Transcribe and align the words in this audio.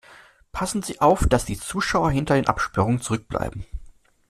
Passen 0.51 0.81
Sie 0.81 0.99
auf, 0.99 1.27
dass 1.27 1.45
die 1.45 1.59
Zuschauer 1.59 2.09
hinter 2.09 2.33
den 2.33 2.47
Absperrungen 2.47 3.01
zurückbleiben. 3.01 3.67